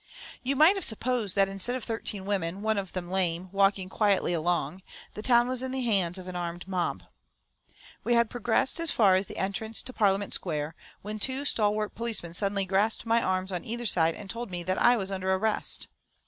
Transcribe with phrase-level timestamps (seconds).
[0.41, 4.33] You might have supposed that instead of thirteen women, one of them lame, walking quietly
[4.33, 4.81] along,
[5.13, 7.03] the town was in the hands of an armed mob.
[8.03, 12.33] We had progressed as far as the entrance to Parliament Square, when two stalwart policemen
[12.33, 15.87] suddenly grasped my arms on either side and told me that I was under arrest.